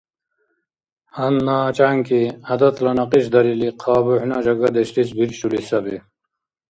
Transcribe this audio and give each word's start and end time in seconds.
Гьанна 1.13 1.57
чӏянкӏи, 1.75 2.21
гӏядатла 2.47 2.91
някьиш 2.97 3.25
дарили, 3.33 3.69
хъа 3.81 3.97
бухӏна 4.05 4.37
жагадешлис 4.45 5.09
биршули 5.17 5.61
саби. 5.67 5.95